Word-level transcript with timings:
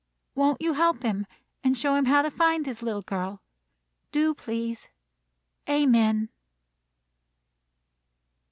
Won't 0.33 0.63
you 0.63 0.73
help 0.73 1.03
him, 1.03 1.27
and 1.63 1.77
show 1.77 1.93
him 1.93 2.05
how 2.05 2.23
to 2.23 2.31
find 2.31 2.65
his 2.65 2.81
little 2.81 3.03
girl? 3.03 3.39
Do, 4.11 4.33
please. 4.33 4.89
Amen." 5.69 6.29